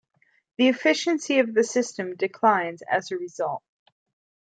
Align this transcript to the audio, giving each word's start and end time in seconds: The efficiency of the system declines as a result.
The 0.57 0.67
efficiency 0.67 1.37
of 1.37 1.53
the 1.53 1.63
system 1.63 2.15
declines 2.15 2.81
as 2.89 3.11
a 3.11 3.17
result. 3.19 3.61